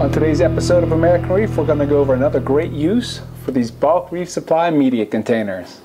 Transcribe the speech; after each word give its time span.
On 0.00 0.10
today's 0.10 0.40
episode 0.40 0.82
of 0.82 0.92
American 0.92 1.28
Reef, 1.28 1.58
we're 1.58 1.66
going 1.66 1.78
to 1.78 1.84
go 1.84 2.00
over 2.00 2.14
another 2.14 2.40
great 2.40 2.72
use 2.72 3.20
for 3.44 3.50
these 3.50 3.70
bulk 3.70 4.10
reef 4.10 4.30
supply 4.30 4.70
media 4.70 5.04
containers. 5.04 5.82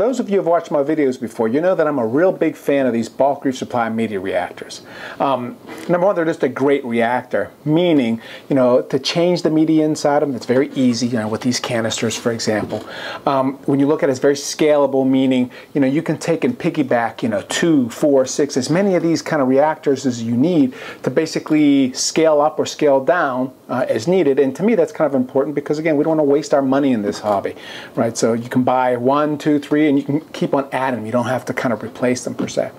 Those 0.00 0.18
of 0.18 0.30
you 0.30 0.36
who 0.36 0.38
have 0.38 0.46
watched 0.46 0.70
my 0.70 0.82
videos 0.82 1.20
before, 1.20 1.46
you 1.46 1.60
know 1.60 1.74
that 1.74 1.86
I'm 1.86 1.98
a 1.98 2.06
real 2.06 2.32
big 2.32 2.56
fan 2.56 2.86
of 2.86 2.94
these 2.94 3.10
bulk 3.10 3.44
reef 3.44 3.58
supply 3.58 3.90
media 3.90 4.18
reactors. 4.18 4.80
Um, 5.18 5.58
number 5.90 6.06
one, 6.06 6.16
they're 6.16 6.24
just 6.24 6.42
a 6.42 6.48
great 6.48 6.82
reactor, 6.86 7.50
meaning, 7.66 8.22
you 8.48 8.56
know, 8.56 8.80
to 8.80 8.98
change 8.98 9.42
the 9.42 9.50
media 9.50 9.84
inside 9.84 10.20
them, 10.20 10.34
it's 10.34 10.46
very 10.46 10.70
easy, 10.70 11.06
you 11.06 11.18
know, 11.18 11.28
with 11.28 11.42
these 11.42 11.60
canisters, 11.60 12.16
for 12.16 12.32
example. 12.32 12.82
Um, 13.26 13.58
when 13.66 13.78
you 13.78 13.86
look 13.86 14.02
at 14.02 14.08
it, 14.08 14.12
it's 14.12 14.20
very 14.20 14.36
scalable, 14.36 15.06
meaning, 15.06 15.50
you 15.74 15.82
know, 15.82 15.86
you 15.86 16.00
can 16.00 16.16
take 16.16 16.44
and 16.44 16.58
piggyback, 16.58 17.22
you 17.22 17.28
know, 17.28 17.42
two, 17.42 17.90
four, 17.90 18.24
six, 18.24 18.56
as 18.56 18.70
many 18.70 18.94
of 18.94 19.02
these 19.02 19.20
kind 19.20 19.42
of 19.42 19.48
reactors 19.48 20.06
as 20.06 20.22
you 20.22 20.34
need 20.34 20.72
to 21.02 21.10
basically 21.10 21.92
scale 21.92 22.40
up 22.40 22.58
or 22.58 22.64
scale 22.64 23.04
down 23.04 23.52
uh, 23.68 23.84
as 23.86 24.08
needed. 24.08 24.38
And 24.38 24.56
to 24.56 24.62
me, 24.62 24.76
that's 24.76 24.92
kind 24.92 25.06
of 25.06 25.14
important 25.14 25.54
because, 25.54 25.78
again, 25.78 25.98
we 25.98 26.04
don't 26.04 26.16
want 26.16 26.26
to 26.26 26.32
waste 26.32 26.54
our 26.54 26.62
money 26.62 26.92
in 26.92 27.02
this 27.02 27.18
hobby, 27.18 27.54
right? 27.96 28.16
So 28.16 28.32
you 28.32 28.48
can 28.48 28.62
buy 28.62 28.96
one, 28.96 29.36
two, 29.36 29.58
three, 29.58 29.89
and 29.90 29.98
you 29.98 30.04
can 30.04 30.20
keep 30.32 30.54
on 30.54 30.68
adding. 30.72 31.00
them. 31.00 31.06
You 31.06 31.12
don't 31.12 31.26
have 31.26 31.44
to 31.46 31.52
kind 31.52 31.72
of 31.72 31.82
replace 31.82 32.24
them 32.24 32.34
per 32.34 32.48
se. 32.48 32.70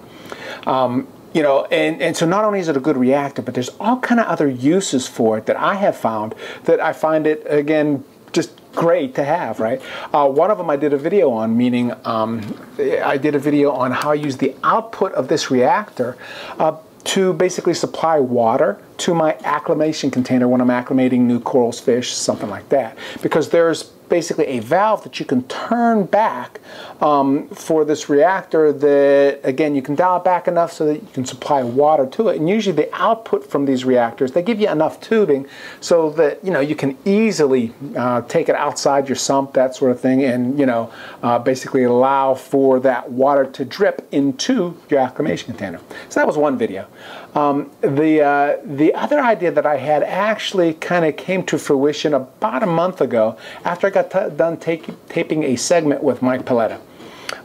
Um, 0.66 1.08
you 1.34 1.44
know, 1.44 1.66
and, 1.66 2.02
and 2.02 2.18
so 2.18 2.26
not 2.26 2.44
only 2.44 2.60
is 2.60 2.68
it 2.68 2.76
a 2.76 2.80
good 2.80 2.98
reactor, 2.98 3.42
but 3.42 3.54
there's 3.54 3.70
all 3.80 4.00
kind 4.00 4.20
of 4.20 4.28
other 4.28 4.50
uses 4.50 5.08
for 5.08 5.38
it 5.38 5.46
that 5.46 5.56
I 5.56 5.76
have 5.76 5.96
found 5.96 6.36
that 6.64 6.80
I 6.82 6.92
find 6.92 7.26
it, 7.26 7.44
again, 7.46 8.04
just 8.34 8.52
great 8.74 9.16
to 9.16 9.24
have, 9.24 9.60
right? 9.60 9.82
Uh, 10.14 10.28
one 10.28 10.52
of 10.52 10.58
them 10.58 10.70
I 10.70 10.76
did 10.76 10.94
a 10.94 10.98
video 10.98 11.32
on, 11.32 11.56
meaning 11.56 11.94
um, 12.06 12.58
I 12.80 13.18
did 13.18 13.36
a 13.36 13.40
video 13.40 13.72
on 13.72 13.92
how 13.92 14.12
I 14.12 14.16
use 14.16 14.38
the 14.38 14.56
output 14.64 15.14
of 15.14 15.28
this 15.28 15.52
reactor 15.52 16.18
uh, 16.58 16.78
to 17.04 17.34
basically 17.34 17.74
supply 17.74 18.20
water 18.20 18.80
to 18.98 19.14
my 19.14 19.38
acclimation 19.44 20.12
container 20.12 20.48
when 20.48 20.62
I'm 20.62 20.70
acclimating 20.70 21.22
new 21.22 21.40
corals, 21.40 21.80
fish, 21.80 22.14
something 22.14 22.50
like 22.50 22.70
that. 22.70 22.98
Because 23.22 23.50
there's 23.50 23.92
basically 24.12 24.46
a 24.46 24.60
valve 24.60 25.04
that 25.04 25.22
you 25.22 25.26
can 25.26 25.42
turn 25.44 26.04
back 26.04 26.60
um, 27.00 27.48
for 27.48 27.86
this 27.86 28.10
reactor 28.10 28.74
that, 28.74 29.40
again, 29.44 29.74
you 29.74 29.82
can 29.82 29.96
dial 29.96 30.18
it 30.18 30.24
back 30.26 30.50
enough 30.50 30.74
so 30.74 30.86
that 30.86 30.96
you 30.96 31.08
can 31.14 31.26
supply 31.26 31.64
water 31.64 32.06
to 32.06 32.28
it. 32.28 32.38
And 32.38 32.50
usually 32.50 32.76
the 32.76 32.94
output 32.94 33.50
from 33.50 33.64
these 33.66 33.86
reactors, 33.86 34.34
they 34.34 34.44
give 34.44 34.60
you 34.60 34.70
enough 34.70 35.00
tubing 35.00 35.48
so 35.80 36.10
that, 36.12 36.44
you 36.44 36.52
know, 36.52 36.60
you 36.60 36.76
can 36.76 36.98
easily 37.06 37.74
uh, 37.96 38.22
take 38.24 38.50
it 38.50 38.56
outside 38.56 39.08
your 39.08 39.16
sump, 39.16 39.54
that 39.54 39.76
sort 39.76 39.92
of 39.92 40.02
thing, 40.02 40.26
and, 40.26 40.60
you 40.60 40.66
know, 40.66 40.92
uh, 41.24 41.40
basically 41.40 41.84
allow 41.84 42.36
for 42.36 42.82
that 42.82 43.10
water 43.10 43.46
to 43.46 43.64
drip 43.64 44.06
into 44.12 44.78
your 44.90 45.00
acclimation 45.00 45.46
container. 45.46 45.80
So 46.10 46.20
that 46.20 46.28
was 46.28 46.38
one 46.38 46.58
video. 46.58 46.86
Um, 47.34 47.72
the, 47.80 48.22
uh, 48.22 48.58
the 48.66 48.81
other 48.94 49.20
idea 49.20 49.52
that 49.52 49.66
I 49.66 49.78
had 49.78 50.04
actually 50.04 50.74
kind 50.74 51.06
of 51.06 51.16
came 51.18 51.44
to 51.46 51.58
fruition 51.58 52.14
about 52.14 52.64
a 52.64 52.68
month 52.68 53.02
ago 53.02 53.38
after 53.64 53.88
I 53.88 53.90
got 53.90 54.38
done 54.38 54.58
taping 54.58 55.44
a 55.44 55.56
segment 55.56 56.04
with 56.04 56.22
Mike 56.22 56.46
Paletta. 56.46 56.80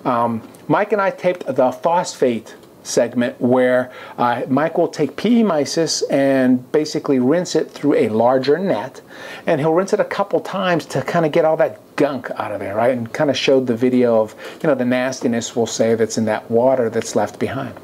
Um, 0.05 0.43
Mike 0.69 0.93
and 0.93 1.01
I 1.01 1.11
taped 1.11 1.47
the 1.47 1.73
phosphate 1.73 2.55
segment 2.83 3.41
where 3.41 3.93
uh, 4.17 4.43
Mike 4.49 4.79
will 4.79 4.89
take 4.89 5.17
PE 5.17 5.43
mysis 5.43 6.03
and 6.11 6.71
basically 6.73 7.19
rinse 7.19 7.55
it 7.55 7.71
through 7.71 7.95
a 7.95 8.09
larger 8.09 8.59
net 8.59 9.01
and 9.47 9.61
he'll 9.61 9.75
rinse 9.75 9.93
it 9.93 10.01
a 10.01 10.05
couple 10.05 10.41
times 10.41 10.87
to 10.87 11.03
kind 11.03 11.27
of 11.27 11.33
get 11.33 11.45
all 11.45 11.57
that 11.57 11.81
gunk 11.97 12.31
out 12.37 12.53
of 12.53 12.61
there, 12.61 12.77
right? 12.77 12.97
And 12.97 13.13
kind 13.13 13.31
of 13.31 13.37
showed 13.37 13.67
the 13.67 13.77
video 13.77 14.21
of, 14.21 14.35
you 14.63 14.69
know, 14.69 14.75
the 14.75 14.85
nastiness, 14.85 15.57
we'll 15.57 15.67
say, 15.67 15.95
that's 15.95 16.19
in 16.19 16.27
that 16.27 16.51
water 16.51 16.89
that's 16.89 17.17
left 17.17 17.39
behind. 17.39 17.75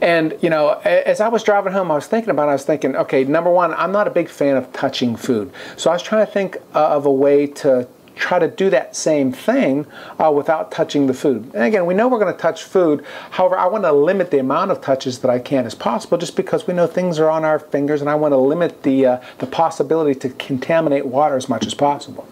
And, 0.00 0.38
you 0.40 0.50
know, 0.50 0.70
as 0.84 1.20
I 1.20 1.28
was 1.28 1.42
driving 1.42 1.72
home, 1.72 1.90
I 1.90 1.94
was 1.94 2.06
thinking 2.06 2.30
about 2.30 2.48
it. 2.48 2.50
I 2.50 2.54
was 2.54 2.64
thinking, 2.64 2.96
okay, 2.96 3.24
number 3.24 3.50
one, 3.50 3.74
I'm 3.74 3.92
not 3.92 4.06
a 4.06 4.10
big 4.10 4.28
fan 4.28 4.56
of 4.56 4.72
touching 4.72 5.16
food. 5.16 5.52
So 5.76 5.90
I 5.90 5.94
was 5.94 6.02
trying 6.02 6.26
to 6.26 6.32
think 6.32 6.56
of 6.74 7.06
a 7.06 7.10
way 7.10 7.46
to 7.46 7.86
try 8.20 8.38
to 8.38 8.48
do 8.48 8.70
that 8.70 8.94
same 8.94 9.32
thing 9.32 9.86
uh, 10.18 10.30
without 10.30 10.70
touching 10.70 11.06
the 11.06 11.14
food. 11.14 11.50
And 11.54 11.64
again, 11.64 11.86
we 11.86 11.94
know 11.94 12.06
we're 12.06 12.18
going 12.18 12.32
to 12.32 12.38
touch 12.38 12.62
food. 12.62 13.04
However, 13.30 13.58
I 13.58 13.66
want 13.66 13.84
to 13.84 13.92
limit 13.92 14.30
the 14.30 14.38
amount 14.38 14.70
of 14.70 14.80
touches 14.80 15.20
that 15.20 15.30
I 15.30 15.38
can 15.38 15.66
as 15.66 15.74
possible 15.74 16.18
just 16.18 16.36
because 16.36 16.66
we 16.66 16.74
know 16.74 16.86
things 16.86 17.18
are 17.18 17.30
on 17.30 17.44
our 17.44 17.58
fingers 17.58 18.00
and 18.00 18.10
I 18.10 18.14
want 18.14 18.32
to 18.32 18.36
limit 18.36 18.82
the, 18.82 19.06
uh, 19.06 19.20
the 19.38 19.46
possibility 19.46 20.18
to 20.20 20.28
contaminate 20.28 21.06
water 21.06 21.36
as 21.36 21.48
much 21.48 21.66
as 21.66 21.74
possible. 21.74 22.26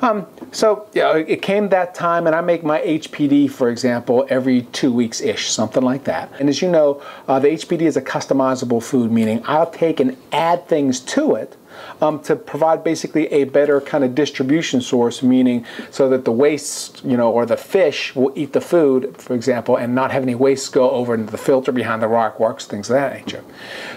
Um, 0.00 0.26
so 0.52 0.88
know, 0.94 1.12
it 1.12 1.42
came 1.42 1.68
that 1.70 1.94
time, 1.94 2.26
and 2.26 2.36
I 2.36 2.40
make 2.40 2.62
my 2.64 2.80
HPD, 2.80 3.50
for 3.50 3.68
example, 3.68 4.26
every 4.28 4.62
two 4.62 4.92
weeks 4.92 5.20
ish, 5.20 5.50
something 5.50 5.82
like 5.82 6.04
that. 6.04 6.32
And 6.38 6.48
as 6.48 6.62
you 6.62 6.70
know, 6.70 7.02
uh, 7.26 7.38
the 7.38 7.48
HPD 7.48 7.82
is 7.82 7.96
a 7.96 8.02
customizable 8.02 8.82
food, 8.82 9.10
meaning 9.10 9.42
I'll 9.44 9.70
take 9.70 10.00
and 10.00 10.16
add 10.32 10.68
things 10.68 11.00
to 11.00 11.34
it 11.34 11.56
um, 12.00 12.20
to 12.20 12.36
provide 12.36 12.84
basically 12.84 13.26
a 13.28 13.44
better 13.44 13.80
kind 13.80 14.04
of 14.04 14.14
distribution 14.14 14.80
source, 14.80 15.22
meaning 15.22 15.64
so 15.90 16.08
that 16.08 16.24
the 16.24 16.32
waste, 16.32 17.04
you 17.04 17.16
know, 17.16 17.30
or 17.30 17.46
the 17.46 17.56
fish 17.56 18.14
will 18.14 18.32
eat 18.34 18.52
the 18.52 18.60
food, 18.60 19.16
for 19.20 19.34
example, 19.34 19.76
and 19.76 19.94
not 19.94 20.10
have 20.10 20.22
any 20.22 20.34
waste 20.34 20.72
go 20.72 20.90
over 20.90 21.14
into 21.14 21.30
the 21.30 21.38
filter 21.38 21.72
behind 21.72 22.02
the 22.02 22.08
rock 22.08 22.38
works, 22.40 22.66
things 22.66 22.90
of 22.90 22.94
that 22.94 23.14
nature. 23.14 23.44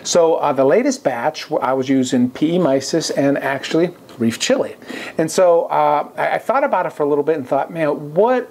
So 0.04 0.36
uh, 0.36 0.54
the 0.54 0.66
latest 0.66 1.04
batch, 1.04 1.52
I 1.52 1.74
was 1.74 1.90
using 1.90 2.30
PE 2.32 2.58
mysis 2.58 3.12
and 3.16 3.38
actually 3.38 3.92
reef 4.22 4.40
chili. 4.40 4.76
And 5.18 5.30
so 5.30 5.66
uh, 5.66 6.10
I, 6.16 6.36
I, 6.36 6.38
thought 6.38 6.64
about 6.64 6.86
it 6.86 6.94
for 6.94 7.04
a 7.04 7.06
little 7.06 7.24
bit 7.24 7.36
and 7.36 7.48
thought, 7.48 7.74
man, 7.74 8.14
what, 8.14 8.46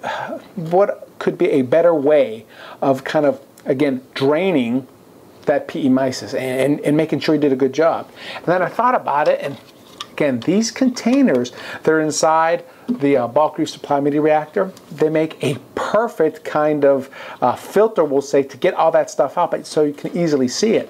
what 0.55 1.09
could 1.17 1.37
be 1.37 1.49
a 1.49 1.61
better 1.63 1.95
way 1.95 2.45
of 2.81 3.03
kind 3.03 3.25
of, 3.25 3.41
again, 3.65 4.01
draining 4.13 4.87
that 5.45 5.67
PE 5.67 5.89
mysis 5.89 6.33
and, 6.33 6.79
and, 6.81 6.95
making 6.95 7.19
sure 7.19 7.33
you 7.33 7.41
did 7.41 7.51
a 7.51 7.55
good 7.55 7.73
job. 7.73 8.11
And 8.35 8.45
then 8.45 8.61
I 8.61 8.67
thought 8.67 8.93
about 8.93 9.27
it, 9.27 9.39
and 9.41 9.57
again, 10.11 10.39
these 10.41 10.69
containers, 10.69 11.51
they're 11.83 11.99
inside 11.99 12.63
the 12.99 13.17
uh, 13.17 13.27
bulk 13.27 13.65
supply 13.67 13.99
media 13.99 14.21
reactor, 14.21 14.71
they 14.91 15.09
make 15.09 15.43
a 15.43 15.57
perfect 15.75 16.43
kind 16.43 16.85
of 16.85 17.09
uh, 17.41 17.55
filter, 17.55 18.03
we'll 18.03 18.21
say, 18.21 18.43
to 18.43 18.57
get 18.57 18.73
all 18.73 18.91
that 18.91 19.09
stuff 19.09 19.37
out, 19.37 19.65
so 19.65 19.83
you 19.83 19.93
can 19.93 20.15
easily 20.17 20.47
see 20.47 20.73
it. 20.73 20.89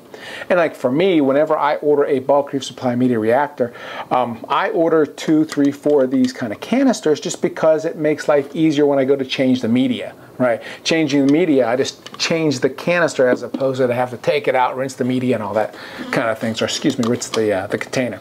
And 0.50 0.58
like 0.60 0.76
for 0.76 0.92
me, 0.92 1.22
whenever 1.22 1.58
I 1.58 1.78
order 1.78 2.06
a 2.06 2.20
bulk 2.20 2.54
reef 2.54 2.64
supply 2.64 2.96
media 2.96 3.20
reactor, 3.20 3.74
um, 4.12 4.46
I 4.48 4.70
order 4.70 5.06
two, 5.06 5.46
three, 5.46 5.72
four 5.72 6.04
of 6.04 6.12
these 6.12 6.34
kind 6.34 6.54
of 6.54 6.60
canisters 6.60 7.20
just 7.20 7.42
because 7.42 7.86
it 7.86 7.98
makes 7.98 8.28
life 8.28 8.56
easier 8.56 8.86
when 8.86 9.00
I 9.00 9.06
go 9.06 9.16
to 9.16 9.26
change 9.26 9.62
the 9.62 9.68
media 9.68 10.14
right? 10.38 10.62
Changing 10.84 11.28
the 11.28 11.32
media, 11.32 11.68
I 11.68 11.76
just 11.76 12.18
change 12.18 12.60
the 12.60 12.70
canister 12.70 13.28
as 13.28 13.44
opposed 13.44 13.78
to 13.80 13.94
have 13.94 14.10
to 14.10 14.18
take 14.18 14.48
it 14.48 14.56
out, 14.56 14.76
rinse 14.76 14.96
the 14.96 15.04
media 15.04 15.36
and 15.36 15.44
all 15.44 15.54
that 15.54 15.76
kind 16.12 16.30
of 16.30 16.40
things, 16.40 16.62
or 16.62 16.66
excuse 16.66 16.98
me, 16.98 17.08
rinse 17.08 17.30
the, 17.30 17.54
uh, 17.54 17.68
the 17.68 17.78
container. 17.78 18.20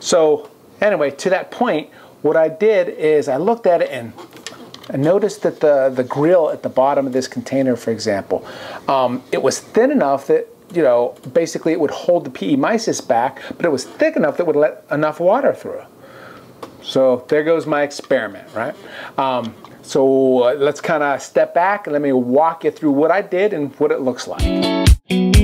So 0.00 0.50
anyway, 0.80 1.12
to 1.12 1.30
that 1.30 1.50
point, 1.50 1.88
what 2.22 2.36
I 2.36 2.48
did 2.48 2.88
is 2.88 3.28
I 3.28 3.36
looked 3.36 3.66
at 3.66 3.82
it 3.82 3.90
and 3.90 4.12
I 4.90 4.96
noticed 4.96 5.42
that 5.42 5.60
the, 5.60 5.92
the 5.94 6.04
grill 6.04 6.50
at 6.50 6.62
the 6.62 6.68
bottom 6.68 7.06
of 7.06 7.12
this 7.12 7.28
container, 7.28 7.76
for 7.76 7.90
example, 7.90 8.46
um, 8.88 9.22
it 9.32 9.42
was 9.42 9.60
thin 9.60 9.90
enough 9.90 10.26
that, 10.26 10.48
you 10.72 10.82
know, 10.82 11.14
basically 11.32 11.72
it 11.72 11.80
would 11.80 11.90
hold 11.90 12.24
the 12.24 12.30
PE 12.30 12.56
mysis 12.56 13.00
back, 13.00 13.42
but 13.56 13.64
it 13.64 13.70
was 13.70 13.84
thick 13.84 14.16
enough 14.16 14.36
that 14.36 14.46
would 14.46 14.56
let 14.56 14.84
enough 14.90 15.20
water 15.20 15.54
through. 15.54 15.82
So 16.82 17.24
there 17.28 17.44
goes 17.44 17.66
my 17.66 17.82
experiment, 17.82 18.48
right? 18.54 18.74
Um, 19.18 19.54
so 19.82 20.44
uh, 20.44 20.54
let's 20.54 20.80
kind 20.80 21.02
of 21.02 21.22
step 21.22 21.54
back 21.54 21.86
and 21.86 21.92
let 21.92 22.02
me 22.02 22.12
walk 22.12 22.64
you 22.64 22.70
through 22.70 22.92
what 22.92 23.10
I 23.10 23.22
did 23.22 23.52
and 23.52 23.74
what 23.76 23.92
it 23.92 24.00
looks 24.00 24.26
like. 24.26 25.41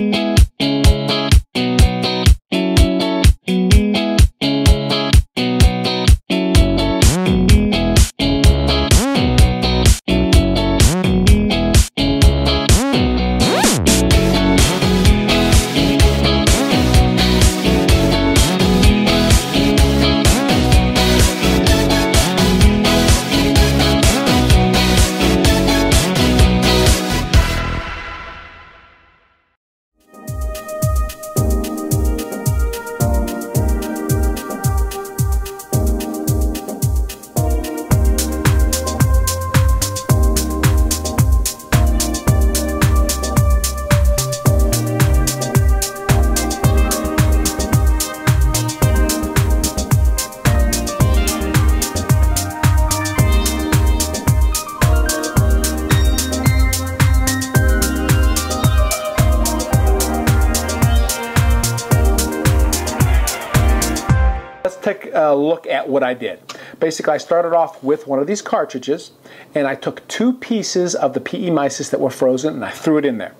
A 65.28 65.34
look 65.34 65.66
at 65.66 65.88
what 65.88 66.02
I 66.02 66.14
did. 66.14 66.40
Basically, 66.80 67.12
I 67.12 67.18
started 67.18 67.54
off 67.54 67.82
with 67.82 68.06
one 68.06 68.18
of 68.18 68.26
these 68.26 68.42
cartridges, 68.42 69.12
and 69.54 69.66
I 69.66 69.74
took 69.74 70.06
two 70.08 70.32
pieces 70.32 70.94
of 70.94 71.14
the 71.14 71.20
PE 71.20 71.50
mysis 71.50 71.90
that 71.90 72.00
were 72.00 72.10
frozen, 72.10 72.54
and 72.54 72.64
I 72.64 72.70
threw 72.70 72.98
it 72.98 73.04
in 73.04 73.18
there. 73.18 73.34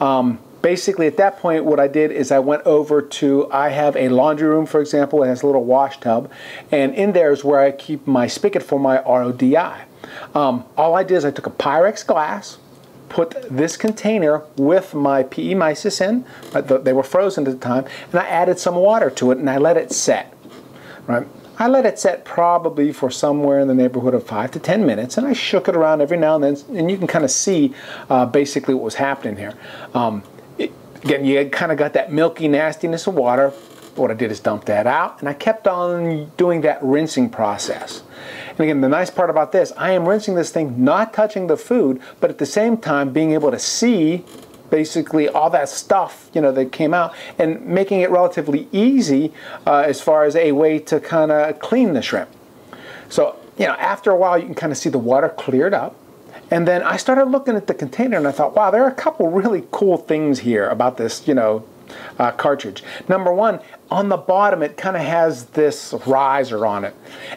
Um, 0.00 0.38
basically 0.62 1.06
at 1.06 1.16
that 1.16 1.38
point 1.38 1.64
what 1.64 1.80
I 1.80 1.88
did 1.88 2.10
is 2.10 2.30
I 2.30 2.38
went 2.38 2.62
over 2.64 3.00
to 3.00 3.50
I 3.50 3.70
have 3.70 3.96
a 3.96 4.08
laundry 4.08 4.48
room 4.48 4.66
for 4.66 4.80
example 4.80 5.22
it 5.22 5.28
has 5.28 5.42
a 5.42 5.46
little 5.46 5.64
wash 5.64 6.00
tub 6.00 6.30
and 6.70 6.94
in 6.94 7.12
there 7.12 7.32
is 7.32 7.44
where 7.44 7.60
I 7.60 7.70
keep 7.70 8.06
my 8.06 8.26
spigot 8.26 8.62
for 8.62 8.78
my 8.78 8.98
RODI 9.02 9.84
um, 10.34 10.64
all 10.76 10.94
I 10.94 11.02
did 11.02 11.16
is 11.16 11.24
I 11.24 11.30
took 11.30 11.46
a 11.46 11.50
Pyrex 11.50 12.06
glass 12.06 12.58
put 13.08 13.48
this 13.50 13.76
container 13.76 14.44
with 14.56 14.94
my 14.94 15.22
PE 15.22 15.54
mysis 15.54 16.00
in 16.00 16.24
but 16.52 16.84
they 16.84 16.92
were 16.92 17.02
frozen 17.02 17.46
at 17.46 17.52
the 17.52 17.58
time 17.58 17.84
and 18.12 18.20
I 18.20 18.26
added 18.26 18.58
some 18.58 18.76
water 18.76 19.10
to 19.10 19.30
it 19.30 19.38
and 19.38 19.48
I 19.48 19.58
let 19.58 19.76
it 19.76 19.92
set 19.92 20.34
right 21.10 21.26
I 21.58 21.68
let 21.68 21.84
it 21.84 21.98
set 21.98 22.24
probably 22.24 22.90
for 22.90 23.10
somewhere 23.10 23.60
in 23.60 23.68
the 23.68 23.74
neighborhood 23.74 24.14
of 24.14 24.26
five 24.26 24.50
to 24.52 24.58
ten 24.58 24.86
minutes, 24.86 25.18
and 25.18 25.26
I 25.26 25.34
shook 25.34 25.68
it 25.68 25.76
around 25.76 26.00
every 26.00 26.16
now 26.16 26.36
and 26.36 26.44
then, 26.44 26.56
and 26.74 26.90
you 26.90 26.96
can 26.96 27.06
kind 27.06 27.22
of 27.22 27.30
see 27.30 27.74
uh, 28.08 28.24
basically 28.24 28.72
what 28.72 28.82
was 28.84 28.94
happening 28.94 29.36
here. 29.36 29.52
Um, 29.92 30.22
Again, 31.02 31.24
you 31.24 31.48
kind 31.48 31.72
of 31.72 31.78
got 31.78 31.94
that 31.94 32.12
milky 32.12 32.46
nastiness 32.46 33.06
of 33.06 33.14
water. 33.14 33.50
What 33.96 34.10
I 34.10 34.14
did 34.14 34.30
is 34.30 34.38
dump 34.38 34.66
that 34.66 34.86
out, 34.86 35.18
and 35.20 35.28
I 35.28 35.32
kept 35.32 35.66
on 35.66 36.30
doing 36.36 36.60
that 36.60 36.78
rinsing 36.82 37.30
process. 37.30 38.02
And 38.50 38.60
again, 38.60 38.82
the 38.82 38.88
nice 38.88 39.10
part 39.10 39.30
about 39.30 39.50
this, 39.52 39.72
I 39.76 39.92
am 39.92 40.06
rinsing 40.06 40.34
this 40.34 40.50
thing, 40.50 40.84
not 40.84 41.14
touching 41.14 41.46
the 41.46 41.56
food, 41.56 42.00
but 42.20 42.28
at 42.28 42.38
the 42.38 42.46
same 42.46 42.76
time 42.76 43.12
being 43.12 43.32
able 43.32 43.50
to 43.50 43.58
see 43.58 44.24
basically 44.70 45.28
all 45.28 45.50
that 45.50 45.68
stuff 45.68 46.30
you 46.34 46.40
know 46.40 46.52
that 46.52 46.72
came 46.72 46.94
out 46.94 47.14
and 47.38 47.64
making 47.66 48.00
it 48.00 48.10
relatively 48.10 48.68
easy 48.72 49.32
uh, 49.66 49.84
as 49.86 50.00
far 50.00 50.24
as 50.24 50.36
a 50.36 50.52
way 50.52 50.78
to 50.78 51.00
kind 51.00 51.30
of 51.30 51.58
clean 51.58 51.92
the 51.92 52.02
shrimp. 52.02 52.30
So 53.08 53.36
you 53.58 53.66
know 53.66 53.74
after 53.74 54.10
a 54.10 54.16
while 54.16 54.38
you 54.38 54.46
can 54.46 54.54
kind 54.54 54.72
of 54.72 54.78
see 54.78 54.90
the 54.90 54.98
water 54.98 55.28
cleared 55.28 55.74
up 55.74 55.96
and 56.50 56.66
then 56.66 56.82
I 56.82 56.96
started 56.96 57.26
looking 57.26 57.54
at 57.54 57.68
the 57.68 57.74
container 57.74 58.16
and 58.16 58.26
I 58.26 58.32
thought, 58.32 58.56
wow, 58.56 58.70
there 58.70 58.82
are 58.82 58.88
a 58.88 58.94
couple 58.94 59.30
really 59.30 59.64
cool 59.70 59.96
things 59.96 60.40
here 60.40 60.68
about 60.68 60.96
this, 60.96 61.26
you 61.28 61.34
know, 61.34 61.64
uh, 62.18 62.32
cartridge. 62.32 62.82
Number 63.08 63.32
one, 63.32 63.60
on 63.90 64.08
the 64.08 64.16
bottom 64.16 64.62
it 64.62 64.76
kind 64.76 64.96
of 64.96 65.02
has 65.02 65.46
this 65.46 65.94
riser 66.06 66.64
on 66.66 66.84
it. 66.84 66.94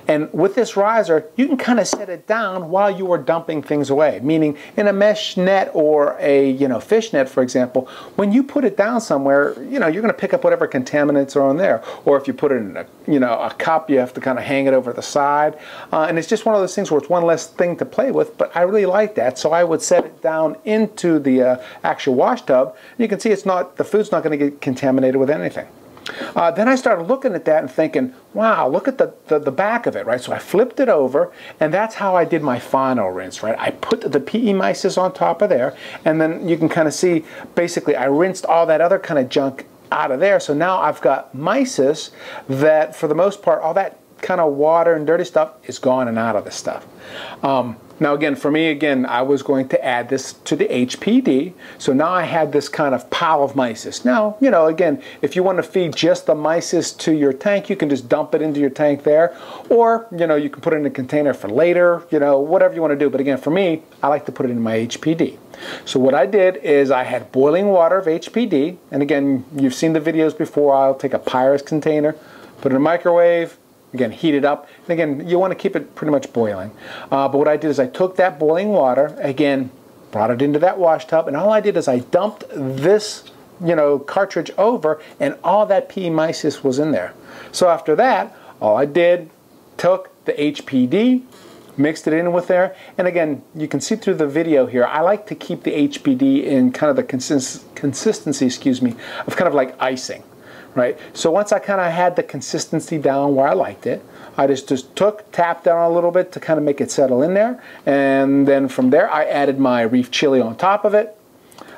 And 0.07 0.31
with 0.33 0.55
this 0.55 0.77
riser, 0.77 1.29
you 1.35 1.47
can 1.47 1.57
kind 1.57 1.79
of 1.79 1.87
set 1.87 2.09
it 2.09 2.27
down 2.27 2.69
while 2.69 2.91
you 2.91 3.11
are 3.11 3.17
dumping 3.17 3.63
things 3.63 3.89
away. 3.89 4.19
Meaning 4.21 4.57
in 4.77 4.87
a 4.87 4.93
mesh 4.93 5.37
net 5.37 5.71
or 5.73 6.15
a 6.19 6.49
you 6.51 6.67
know 6.67 6.79
fish 6.79 7.13
net, 7.13 7.27
for 7.29 7.41
example, 7.41 7.87
when 8.15 8.31
you 8.31 8.43
put 8.43 8.65
it 8.65 8.77
down 8.77 9.01
somewhere, 9.01 9.55
you 9.63 9.79
know, 9.79 9.87
you're 9.87 10.01
going 10.01 10.13
to 10.13 10.19
pick 10.19 10.33
up 10.33 10.43
whatever 10.43 10.67
contaminants 10.67 11.35
are 11.35 11.41
on 11.41 11.57
there. 11.57 11.83
Or 12.05 12.17
if 12.17 12.27
you 12.27 12.33
put 12.33 12.51
it 12.51 12.55
in 12.55 12.77
a 12.77 12.85
you 13.07 13.19
know 13.19 13.39
a 13.39 13.51
cup, 13.51 13.89
you 13.89 13.97
have 13.99 14.13
to 14.13 14.21
kind 14.21 14.37
of 14.37 14.45
hang 14.45 14.67
it 14.67 14.73
over 14.73 14.93
the 14.93 15.01
side. 15.01 15.57
Uh, 15.91 16.05
and 16.07 16.19
it's 16.19 16.27
just 16.27 16.45
one 16.45 16.55
of 16.55 16.61
those 16.61 16.75
things 16.75 16.91
where 16.91 16.99
it's 16.99 17.09
one 17.09 17.23
less 17.23 17.47
thing 17.47 17.77
to 17.77 17.85
play 17.85 18.11
with, 18.11 18.37
but 18.37 18.55
I 18.55 18.61
really 18.61 18.85
like 18.85 19.15
that. 19.15 19.37
So 19.37 19.51
I 19.51 19.63
would 19.63 19.81
set 19.81 20.05
it 20.05 20.21
down 20.21 20.57
into 20.65 21.19
the 21.19 21.41
uh, 21.41 21.63
actual 21.83 22.15
wash 22.15 22.43
tub. 22.43 22.75
You 22.97 23.07
can 23.07 23.19
see 23.19 23.29
it's 23.29 23.45
not, 23.45 23.77
the 23.77 23.83
food's 23.83 24.11
not 24.11 24.23
going 24.23 24.37
to 24.37 24.49
get 24.49 24.61
contaminated 24.61 25.17
with 25.17 25.29
anything. 25.29 25.67
Uh, 26.35 26.51
then 26.51 26.67
I 26.67 26.75
started 26.75 27.03
looking 27.03 27.33
at 27.33 27.45
that 27.45 27.63
and 27.63 27.71
thinking, 27.71 28.13
wow, 28.33 28.67
look 28.67 28.87
at 28.87 28.97
the, 28.97 29.13
the, 29.27 29.39
the, 29.39 29.51
back 29.51 29.85
of 29.85 29.95
it, 29.95 30.05
right? 30.05 30.19
So 30.19 30.33
I 30.33 30.39
flipped 30.39 30.79
it 30.79 30.89
over, 30.89 31.31
and 31.59 31.73
that's 31.73 31.95
how 31.95 32.15
I 32.15 32.25
did 32.25 32.41
my 32.41 32.59
final 32.59 33.09
rinse, 33.09 33.41
right? 33.43 33.57
I 33.57 33.71
put 33.71 34.11
the 34.11 34.19
PE 34.19 34.53
mysis 34.53 34.97
on 34.97 35.13
top 35.13 35.41
of 35.41 35.49
there, 35.49 35.75
and 36.03 36.19
then 36.19 36.47
you 36.47 36.57
can 36.57 36.69
kind 36.69 36.87
of 36.87 36.93
see, 36.93 37.23
basically, 37.55 37.95
I 37.95 38.05
rinsed 38.05 38.45
all 38.45 38.65
that 38.65 38.81
other 38.81 38.99
kind 38.99 39.19
of 39.19 39.29
junk 39.29 39.65
out 39.91 40.11
of 40.11 40.19
there. 40.19 40.39
So 40.39 40.53
now 40.53 40.81
I've 40.81 41.01
got 41.01 41.35
mysis 41.35 42.09
that, 42.49 42.95
for 42.95 43.07
the 43.07 43.15
most 43.15 43.41
part, 43.41 43.61
all 43.61 43.73
that 43.75 43.99
kind 44.23 44.41
of 44.41 44.53
water 44.53 44.93
and 44.93 45.05
dirty 45.05 45.25
stuff 45.25 45.53
is 45.69 45.77
gone 45.77 46.07
and 46.07 46.17
out 46.17 46.35
of 46.35 46.45
the 46.45 46.51
stuff. 46.51 46.87
Um, 47.43 47.77
now 47.99 48.15
again, 48.15 48.35
for 48.35 48.49
me, 48.49 48.67
again, 48.69 49.05
I 49.05 49.21
was 49.21 49.43
going 49.43 49.67
to 49.69 49.85
add 49.85 50.09
this 50.09 50.33
to 50.45 50.55
the 50.55 50.65
HPD. 50.65 51.53
So 51.77 51.93
now 51.93 52.11
I 52.11 52.23
had 52.23 52.51
this 52.51 52.67
kind 52.67 52.95
of 52.95 53.09
pile 53.11 53.43
of 53.43 53.53
mysis. 53.53 54.03
Now, 54.03 54.35
you 54.41 54.49
know, 54.49 54.65
again, 54.65 55.01
if 55.21 55.35
you 55.35 55.43
want 55.43 55.57
to 55.57 55.63
feed 55.63 55.95
just 55.95 56.25
the 56.25 56.33
mysis 56.33 56.97
to 56.99 57.13
your 57.13 57.33
tank, 57.33 57.69
you 57.69 57.75
can 57.75 57.89
just 57.89 58.09
dump 58.09 58.33
it 58.33 58.41
into 58.41 58.59
your 58.59 58.71
tank 58.71 59.03
there. 59.03 59.37
Or, 59.69 60.07
you 60.11 60.25
know, 60.25 60.35
you 60.35 60.49
can 60.49 60.61
put 60.61 60.73
it 60.73 60.77
in 60.77 60.85
a 60.85 60.89
container 60.89 61.33
for 61.33 61.49
later, 61.49 62.03
you 62.09 62.19
know, 62.19 62.39
whatever 62.39 62.73
you 62.73 62.81
want 62.81 62.91
to 62.91 62.99
do. 62.99 63.09
But 63.09 63.21
again, 63.21 63.37
for 63.37 63.51
me, 63.51 63.83
I 64.01 64.07
like 64.07 64.25
to 64.25 64.31
put 64.31 64.47
it 64.47 64.49
in 64.49 64.61
my 64.61 64.77
HPD. 64.77 65.37
So 65.85 65.99
what 65.99 66.15
I 66.15 66.25
did 66.25 66.57
is 66.57 66.89
I 66.89 67.03
had 67.03 67.31
boiling 67.31 67.67
water 67.67 67.97
of 67.97 68.05
HPD. 68.07 68.77
And 68.91 69.03
again, 69.03 69.45
you've 69.55 69.75
seen 69.75 69.93
the 69.93 70.01
videos 70.01 70.35
before. 70.35 70.73
I'll 70.75 70.95
take 70.95 71.13
a 71.13 71.19
Pyrex 71.19 71.65
container, 71.65 72.13
put 72.59 72.71
it 72.71 72.75
in 72.75 72.77
a 72.77 72.79
microwave, 72.79 73.57
Again, 73.93 74.11
heat 74.11 74.33
it 74.33 74.43
up. 74.43 74.67
And 74.87 74.89
again, 74.89 75.27
you 75.27 75.37
want 75.37 75.51
to 75.51 75.55
keep 75.55 75.75
it 75.75 75.95
pretty 75.95 76.11
much 76.11 76.31
boiling. 76.33 76.71
Uh, 77.11 77.27
but 77.27 77.37
what 77.37 77.47
I 77.47 77.57
did 77.57 77.69
is 77.69 77.79
I 77.79 77.87
took 77.87 78.15
that 78.15 78.39
boiling 78.39 78.69
water, 78.69 79.15
again, 79.19 79.71
brought 80.11 80.31
it 80.31 80.41
into 80.41 80.59
that 80.59 80.77
wash 80.77 81.05
tub, 81.05 81.27
and 81.27 81.37
all 81.37 81.51
I 81.51 81.59
did 81.59 81.77
is 81.77 81.87
I 81.87 81.99
dumped 81.99 82.45
this 82.49 83.31
you 83.63 83.75
know, 83.75 83.99
cartridge 83.99 84.51
over, 84.57 85.01
and 85.19 85.37
all 85.43 85.65
that 85.65 85.89
P. 85.89 86.09
mysis 86.09 86.63
was 86.63 86.79
in 86.79 86.91
there. 86.91 87.13
So 87.51 87.69
after 87.69 87.95
that, 87.95 88.35
all 88.59 88.77
I 88.77 88.85
did, 88.85 89.29
took 89.77 90.11
the 90.25 90.33
HPD, 90.33 91.23
mixed 91.77 92.07
it 92.07 92.13
in 92.13 92.31
with 92.31 92.47
there, 92.47 92.75
and 92.97 93.07
again, 93.07 93.43
you 93.55 93.67
can 93.67 93.81
see 93.81 93.95
through 93.95 94.15
the 94.15 94.27
video 94.27 94.65
here, 94.65 94.85
I 94.85 95.01
like 95.01 95.27
to 95.27 95.35
keep 95.35 95.63
the 95.63 95.71
HPD 95.71 96.43
in 96.43 96.71
kind 96.71 96.89
of 96.89 96.95
the 96.95 97.03
consist 97.03 97.73
consistency, 97.75 98.45
excuse 98.45 98.81
me, 98.81 98.95
of 99.25 99.35
kind 99.35 99.47
of 99.47 99.53
like 99.53 99.79
icing 99.81 100.23
right? 100.75 100.97
So 101.13 101.31
once 101.31 101.51
I 101.51 101.59
kind 101.59 101.81
of 101.81 101.91
had 101.91 102.15
the 102.15 102.23
consistency 102.23 102.97
down 102.97 103.35
where 103.35 103.47
I 103.47 103.53
liked 103.53 103.85
it, 103.85 104.03
I 104.37 104.47
just, 104.47 104.67
just 104.67 104.95
took, 104.95 105.31
tapped 105.31 105.65
down 105.65 105.79
a 105.79 105.93
little 105.93 106.11
bit 106.11 106.31
to 106.33 106.39
kind 106.39 106.57
of 106.57 106.63
make 106.63 106.81
it 106.81 106.89
settle 106.91 107.21
in 107.21 107.33
there. 107.33 107.61
And 107.85 108.47
then 108.47 108.67
from 108.67 108.89
there, 108.89 109.11
I 109.11 109.25
added 109.25 109.59
my 109.59 109.81
reef 109.81 110.09
chili 110.11 110.41
on 110.41 110.55
top 110.55 110.85
of 110.85 110.93
it. 110.93 111.17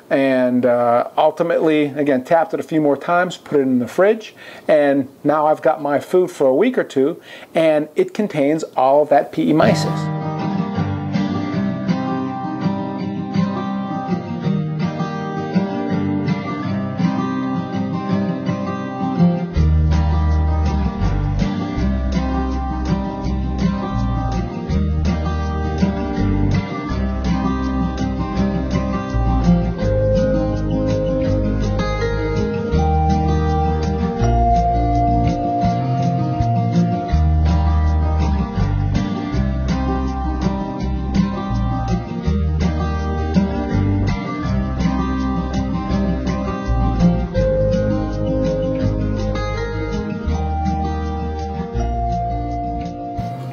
And 0.08 0.64
uh, 0.64 1.10
ultimately, 1.16 1.86
again, 1.86 2.24
tapped 2.24 2.54
it 2.54 2.60
a 2.60 2.62
few 2.62 2.80
more 2.80 2.96
times, 2.96 3.36
put 3.36 3.58
it 3.58 3.62
in 3.62 3.80
the 3.80 3.88
fridge. 3.88 4.34
And 4.68 5.08
now 5.24 5.46
I've 5.46 5.62
got 5.62 5.82
my 5.82 5.98
food 5.98 6.30
for 6.30 6.46
a 6.46 6.54
week 6.54 6.78
or 6.78 6.84
two. 6.84 7.20
And 7.54 7.88
it 7.96 8.14
contains 8.14 8.62
all 8.76 9.02
of 9.02 9.08
that 9.08 9.32
PE 9.32 9.52
mysis. 9.52 10.15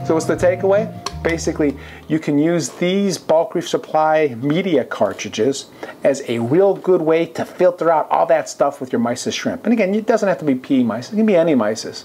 So 0.06 0.14
what's 0.14 0.26
the 0.26 0.36
takeaway? 0.36 0.92
Basically, 1.24 1.78
you 2.10 2.20
can 2.20 2.38
use 2.38 2.70
these 2.70 3.18
bulk 3.18 3.56
reef 3.56 3.68
supply 3.68 4.36
media 4.42 4.84
cartridges 4.84 5.68
as 6.04 6.22
a 6.28 6.40
real 6.40 6.76
good 6.76 7.02
way 7.02 7.26
to 7.28 7.46
filter 7.46 7.90
out 7.90 8.10
all 8.12 8.26
that 8.26 8.50
stuff 8.50 8.82
with 8.82 8.92
your 8.92 9.00
mysis 9.00 9.34
shrimp. 9.34 9.66
And 9.66 9.72
again, 9.72 9.96
it 9.96 10.06
doesn't 10.06 10.28
have 10.28 10.40
to 10.40 10.46
be 10.46 10.56
PE 10.56 10.84
mysis, 10.84 11.14
it 11.14 11.16
can 11.16 11.26
be 11.26 11.36
any 11.36 11.56
mysis. 11.56 12.04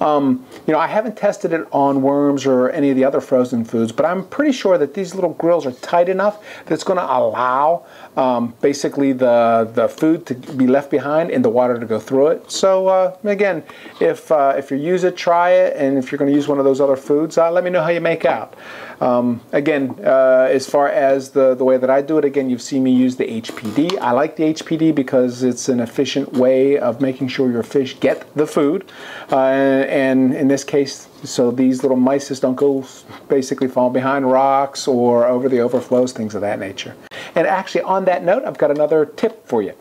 Um, 0.00 0.46
you 0.66 0.72
know, 0.72 0.78
I 0.78 0.86
haven't 0.86 1.16
tested 1.16 1.52
it 1.52 1.66
on 1.72 2.00
worms 2.00 2.46
or 2.46 2.70
any 2.70 2.90
of 2.90 2.96
the 2.96 3.04
other 3.04 3.20
frozen 3.20 3.64
foods, 3.64 3.90
but 3.90 4.06
I'm 4.06 4.24
pretty 4.26 4.52
sure 4.52 4.78
that 4.78 4.94
these 4.94 5.14
little 5.14 5.34
grills 5.34 5.66
are 5.66 5.72
tight 5.72 6.08
enough 6.08 6.40
that 6.64 6.72
it's 6.72 6.84
going 6.84 6.98
to 6.98 7.04
allow 7.04 7.84
um, 8.16 8.54
basically 8.60 9.12
the, 9.12 9.68
the 9.74 9.88
food 9.88 10.26
to 10.26 10.34
be 10.34 10.68
left 10.68 10.90
behind 10.90 11.30
and 11.30 11.44
the 11.44 11.50
water 11.50 11.78
to 11.78 11.86
go 11.86 11.98
through 11.98 12.28
it. 12.28 12.50
So 12.50 12.86
uh, 12.86 13.16
again, 13.24 13.64
if, 14.00 14.30
uh, 14.30 14.54
if 14.56 14.70
you 14.70 14.76
use 14.76 15.02
it, 15.02 15.16
try 15.16 15.50
it, 15.50 15.76
and 15.76 15.98
if 15.98 16.12
you're 16.12 16.18
going 16.18 16.30
to 16.30 16.36
use 16.36 16.46
one 16.46 16.58
of 16.58 16.64
those 16.64 16.80
other 16.80 16.96
foods, 16.96 17.36
uh, 17.36 17.50
let 17.50 17.64
me 17.64 17.70
know 17.70 17.82
how 17.82 17.88
you 17.88 18.00
make 18.00 18.24
out. 18.24 18.54
Um, 19.00 19.40
again, 19.52 19.96
uh, 20.04 20.48
as 20.50 20.68
far 20.68 20.88
as 20.88 21.30
the, 21.30 21.54
the 21.54 21.64
way 21.64 21.78
that 21.78 21.88
I 21.88 22.02
do 22.02 22.18
it, 22.18 22.24
again, 22.24 22.50
you've 22.50 22.60
seen 22.60 22.82
me 22.82 22.92
use 22.92 23.16
the 23.16 23.24
HPD. 23.24 23.98
I 23.98 24.12
like 24.12 24.36
the 24.36 24.52
HPD 24.52 24.94
because 24.94 25.42
it's 25.42 25.68
an 25.68 25.80
efficient 25.80 26.34
way 26.34 26.78
of 26.78 27.00
making 27.00 27.28
sure 27.28 27.50
your 27.50 27.62
fish 27.62 27.98
get 27.98 28.32
the 28.34 28.46
food. 28.46 28.90
Uh, 29.32 29.36
and 29.36 30.34
in 30.34 30.48
this 30.48 30.64
case, 30.64 31.08
so 31.24 31.50
these 31.50 31.82
little 31.82 31.96
mice 31.96 32.40
don't 32.40 32.54
go 32.54 32.84
basically 33.28 33.68
fall 33.68 33.90
behind 33.90 34.30
rocks 34.30 34.86
or 34.86 35.26
over 35.26 35.48
the 35.48 35.60
overflows, 35.60 36.12
things 36.12 36.34
of 36.34 36.42
that 36.42 36.58
nature. 36.58 36.94
And 37.34 37.46
actually, 37.46 37.82
on 37.82 38.04
that 38.04 38.22
note, 38.22 38.44
I've 38.44 38.58
got 38.58 38.70
another 38.70 39.06
tip 39.06 39.46
for 39.46 39.62
you. 39.62 39.74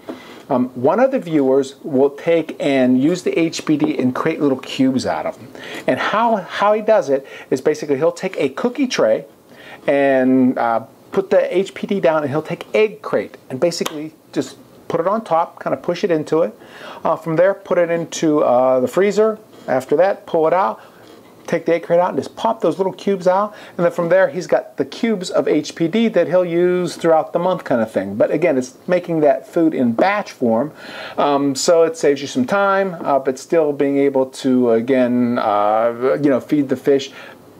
Um, 0.50 0.70
one 0.70 1.00
of 1.00 1.12
the 1.12 1.20
viewers 1.20 1.76
will 1.84 2.10
take 2.10 2.56
and 2.60 3.02
use 3.02 3.24
the 3.24 3.32
HPD 3.32 4.00
and 4.00 4.16
create 4.16 4.42
little 4.42 4.60
cubes 4.60 5.06
out 5.06 5.26
of 5.26 5.38
them. 5.38 5.62
And 5.86 6.00
how, 6.00 6.38
how 6.38 6.74
he 6.74 6.82
does 6.82 7.10
it 7.10 7.26
is 7.52 7.62
basically 7.62 7.98
he'll 7.98 8.12
take 8.12 8.36
a 8.38 8.50
cookie 8.50 8.88
tray 8.88 9.26
and 9.88 10.58
uh, 10.58 10.86
put 11.12 11.30
the 11.30 11.38
HPD 11.38 12.02
down 12.02 12.24
and 12.24 12.32
he'll 12.32 12.42
take 12.42 12.66
egg 12.76 13.02
crate 13.02 13.38
and 13.50 13.60
basically 13.60 14.14
just 14.34 14.58
put 14.88 15.00
it 15.00 15.08
on 15.08 15.24
top, 15.24 15.60
kind 15.60 15.74
of 15.74 15.82
push 15.82 16.04
it 16.04 16.12
into 16.12 16.42
it. 16.42 16.58
Uh, 17.04 17.16
from 17.16 17.36
there, 17.36 17.54
put 17.54 17.78
it 17.78 17.90
into 17.90 18.44
uh, 18.44 18.80
the 18.80 18.88
freezer. 18.88 19.40
After 19.68 19.96
that, 19.98 20.26
pull 20.26 20.48
it 20.48 20.54
out, 20.54 20.82
take 21.50 21.66
the 21.66 21.74
egg 21.74 21.84
crate 21.84 22.00
out 22.00 22.10
and 22.10 22.18
just 22.18 22.36
pop 22.36 22.62
those 22.62 22.78
little 22.78 22.94
cubes 22.94 23.28
out. 23.28 23.54
And 23.78 23.86
then 23.86 23.92
from 23.92 24.10
there, 24.10 24.30
he's 24.30 24.48
got 24.48 24.78
the 24.78 24.86
cubes 24.86 25.30
of 25.30 25.46
HPD 25.46 26.14
that 26.14 26.28
he'll 26.28 26.46
use 26.46 26.96
throughout 26.96 27.34
the 27.34 27.40
month 27.40 27.64
kind 27.64 27.82
of 27.82 27.92
thing. 27.92 28.16
But 28.16 28.32
again, 28.32 28.58
it's 28.58 28.78
making 28.88 29.22
that 29.22 29.48
food 29.48 29.74
in 29.74 29.94
batch 29.94 30.32
form. 30.32 30.72
Um, 31.18 31.56
so 31.56 31.84
it 31.84 31.98
saves 31.98 32.22
you 32.22 32.28
some 32.28 32.46
time, 32.46 32.96
uh, 33.06 33.20
but 33.20 33.40
still 33.40 33.74
being 33.74 33.98
able 33.98 34.28
to, 34.28 34.72
again, 34.72 35.40
uh, 35.40 36.18
you 36.22 36.30
know, 36.30 36.40
feed 36.40 36.70
the 36.70 36.78
fish 36.78 37.12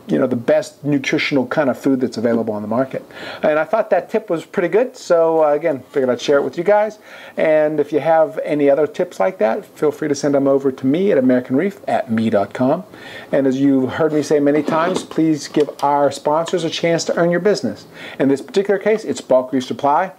you 0.10 0.18
know 0.18 0.28
the 0.28 0.36
best 0.36 0.84
nutritional 0.84 1.48
kind 1.48 1.70
of 1.70 1.78
food 1.78 2.02
that's 2.02 2.18
available 2.18 2.54
on 2.54 2.62
the 2.62 2.68
market. 2.68 3.04
And 3.44 3.60
I 3.60 3.64
thought 3.64 3.90
that 3.92 4.10
tip 4.10 4.30
was 4.30 4.46
pretty 4.46 4.68
good, 4.68 4.98
so 4.98 5.44
uh, 5.44 5.54
again, 5.54 5.84
figured 5.92 6.10
I'd 6.10 6.22
share 6.22 6.38
it 6.38 6.44
with 6.44 6.58
you 6.58 6.64
guys. 6.64 7.00
And 7.38 7.80
if 7.80 7.92
you 7.92 8.00
have 8.00 8.40
any 8.44 8.70
other 8.70 8.88
tips 8.88 9.20
like 9.20 9.38
that, 9.38 9.66
feel 9.66 9.92
free 9.92 10.08
to 10.08 10.16
send 10.16 10.36
them 10.36 10.48
over 10.48 10.72
to 10.72 10.86
me 10.86 11.12
at 11.12 11.18
AmericanReef 11.18 11.82
at 11.88 12.12
me.com. 12.12 12.84
And 13.32 13.48
as 13.48 13.60
you've 13.60 13.94
heard 13.94 14.14
me 14.14 14.24
say 14.24 14.40
many 14.40 14.64
times, 14.64 15.04
please 15.04 15.48
give 15.48 15.70
our 15.84 16.12
sponsors 16.12 16.64
a 16.64 16.70
chance 16.70 17.04
to 17.06 17.16
earn 17.16 17.32
your 17.32 17.40
business. 17.40 17.86
In 18.20 18.28
this 18.30 18.42
particular 18.42 18.80
case, 18.80 19.04
it's 19.04 19.22
Bulk 19.22 19.54
Reef 19.54 19.66
Supply 19.66 20.14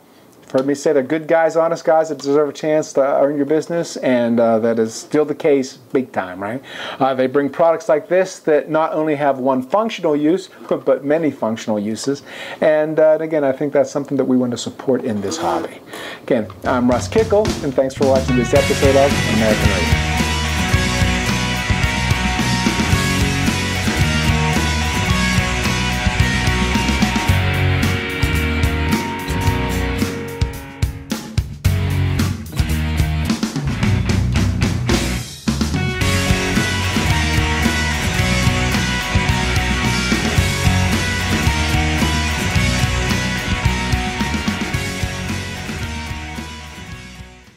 heard 0.50 0.66
me 0.66 0.74
say 0.74 0.92
they're 0.92 1.02
good 1.02 1.28
guys, 1.28 1.56
honest 1.56 1.84
guys 1.84 2.08
that 2.08 2.18
deserve 2.18 2.48
a 2.48 2.52
chance 2.52 2.92
to 2.94 3.00
earn 3.00 3.36
your 3.36 3.46
business, 3.46 3.96
and 3.98 4.40
uh, 4.40 4.58
that 4.58 4.78
is 4.78 4.94
still 4.94 5.24
the 5.24 5.34
case 5.34 5.76
big 5.92 6.12
time, 6.12 6.42
right? 6.42 6.62
Uh, 6.98 7.14
they 7.14 7.26
bring 7.26 7.48
products 7.48 7.88
like 7.88 8.08
this 8.08 8.38
that 8.40 8.68
not 8.68 8.92
only 8.92 9.14
have 9.14 9.38
one 9.38 9.62
functional 9.62 10.16
use, 10.16 10.48
but 10.68 11.04
many 11.04 11.30
functional 11.30 11.78
uses. 11.78 12.22
And, 12.60 12.98
uh, 12.98 13.12
and 13.12 13.22
again, 13.22 13.44
I 13.44 13.52
think 13.52 13.72
that's 13.72 13.90
something 13.90 14.16
that 14.16 14.24
we 14.24 14.36
want 14.36 14.52
to 14.52 14.58
support 14.58 15.04
in 15.04 15.20
this 15.20 15.36
hobby. 15.36 15.80
Again, 16.22 16.50
I'm 16.64 16.90
Russ 16.90 17.08
Kickle, 17.08 17.46
and 17.62 17.74
thanks 17.74 17.94
for 17.94 18.06
watching 18.06 18.36
this 18.36 18.54
episode 18.54 18.96
of 18.96 19.12
American 19.34 19.68
Reef. 19.70 19.99